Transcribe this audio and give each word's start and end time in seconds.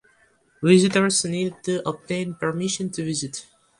Visitors 0.63 1.25
need 1.25 1.53
to 1.61 1.87
obtain 1.87 2.33
permission 2.33 2.89
to 2.89 3.03
visit. 3.03 3.45